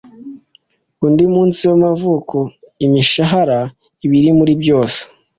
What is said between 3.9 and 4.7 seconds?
ibiri muri